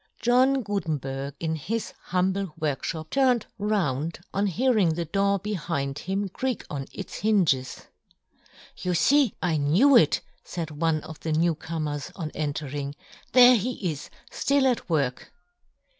John 0.19 0.63
Gutenberg, 0.63 1.35
in 1.39 1.53
his 1.55 1.93
humble 2.05 2.55
32 2.57 2.57
yohn 2.57 2.57
Gutenberg. 2.57 2.77
workfliop, 2.77 3.09
turned 3.11 3.45
round 3.59 4.19
on 4.33 4.47
hearing 4.47 4.89
the 4.95 5.05
door 5.05 5.37
behind 5.37 5.99
him 5.99 6.27
creak 6.27 6.63
on 6.71 6.87
its 6.91 7.17
hinges." 7.17 7.85
You 8.81 8.95
fee, 8.95 9.35
I 9.43 9.57
knew 9.57 9.95
it," 9.95 10.21
faid 10.43 10.71
one 10.71 11.03
of 11.03 11.19
the 11.19 11.31
new 11.31 11.53
comers 11.53 12.11
on 12.15 12.31
entering," 12.31 12.95
there 13.33 13.55
he 13.55 13.91
is, 13.91 14.09
ftill 14.31 14.63
at 14.65 14.89
work." 14.89 15.31